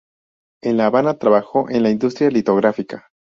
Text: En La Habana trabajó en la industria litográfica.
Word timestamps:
En 0.63 0.77
La 0.77 0.87
Habana 0.87 1.19
trabajó 1.19 1.69
en 1.69 1.83
la 1.83 1.91
industria 1.91 2.31
litográfica. 2.31 3.11